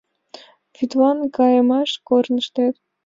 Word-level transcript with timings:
Вӱдлан 0.75 1.19
кайымаш 1.35 1.89
корныштет 2.07 2.75